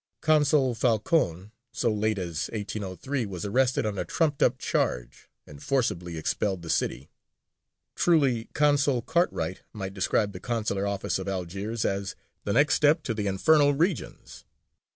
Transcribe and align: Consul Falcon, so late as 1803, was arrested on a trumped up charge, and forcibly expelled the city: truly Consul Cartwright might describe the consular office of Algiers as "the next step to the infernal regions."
Consul 0.21 0.73
Falcon, 0.73 1.51
so 1.71 1.93
late 1.93 2.17
as 2.17 2.49
1803, 2.53 3.23
was 3.27 3.45
arrested 3.45 3.85
on 3.85 3.99
a 3.99 4.03
trumped 4.03 4.41
up 4.41 4.57
charge, 4.57 5.29
and 5.45 5.61
forcibly 5.61 6.17
expelled 6.17 6.63
the 6.63 6.71
city: 6.71 7.11
truly 7.93 8.45
Consul 8.55 9.03
Cartwright 9.03 9.61
might 9.73 9.93
describe 9.93 10.33
the 10.33 10.39
consular 10.39 10.87
office 10.87 11.19
of 11.19 11.27
Algiers 11.27 11.85
as 11.85 12.15
"the 12.45 12.53
next 12.53 12.73
step 12.73 13.03
to 13.03 13.13
the 13.13 13.27
infernal 13.27 13.75
regions." 13.75 14.43